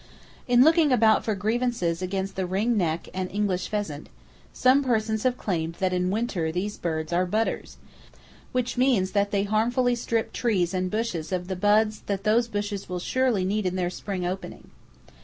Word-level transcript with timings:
In 0.47 0.63
looking 0.63 0.91
about 0.91 1.23
for 1.23 1.35
grievances 1.35 2.01
against 2.01 2.35
the 2.35 2.47
ring 2.47 2.75
necked 2.75 3.09
and 3.13 3.29
English 3.29 3.67
pheasant, 3.67 4.09
some 4.51 4.83
persons 4.83 5.21
have 5.21 5.37
claimed 5.37 5.75
that 5.75 5.93
in 5.93 6.09
winter 6.09 6.51
these 6.51 6.75
birds 6.79 7.13
are 7.13 7.27
"budders," 7.27 7.75
which 8.51 8.77
means 8.79 9.11
that 9.11 9.29
they 9.29 9.43
harmfully 9.43 9.93
strip 9.93 10.33
trees 10.33 10.73
and 10.73 10.89
bushes 10.89 11.31
of 11.31 11.49
the 11.49 11.55
buds 11.55 12.01
that 12.07 12.23
those 12.23 12.47
bushes 12.47 12.89
will 12.89 12.97
surely 12.97 13.45
need 13.45 13.67
in 13.67 13.75
their 13.75 13.91
spring 13.91 14.25
opening. 14.25 14.71